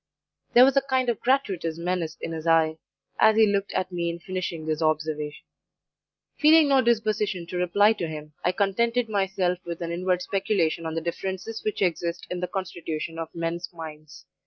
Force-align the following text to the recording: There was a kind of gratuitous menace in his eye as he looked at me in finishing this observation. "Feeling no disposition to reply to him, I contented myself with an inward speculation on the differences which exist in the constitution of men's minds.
There 0.53 0.65
was 0.65 0.75
a 0.75 0.81
kind 0.81 1.09
of 1.09 1.19
gratuitous 1.19 1.77
menace 1.77 2.17
in 2.19 2.31
his 2.31 2.47
eye 2.47 2.79
as 3.19 3.35
he 3.35 3.45
looked 3.45 3.71
at 3.73 3.91
me 3.91 4.09
in 4.09 4.17
finishing 4.17 4.65
this 4.65 4.81
observation. 4.81 5.45
"Feeling 6.39 6.67
no 6.67 6.81
disposition 6.81 7.45
to 7.45 7.57
reply 7.57 7.93
to 7.93 8.07
him, 8.07 8.33
I 8.43 8.51
contented 8.51 9.09
myself 9.09 9.59
with 9.63 9.79
an 9.79 9.91
inward 9.91 10.23
speculation 10.23 10.87
on 10.87 10.95
the 10.95 11.01
differences 11.01 11.63
which 11.63 11.83
exist 11.83 12.25
in 12.31 12.39
the 12.39 12.47
constitution 12.47 13.19
of 13.19 13.29
men's 13.35 13.71
minds. 13.71 14.25